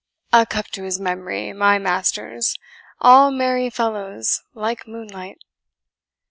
[0.33, 2.57] A cup to his memory, my masters
[3.01, 5.37] all merry fellows like moonlight.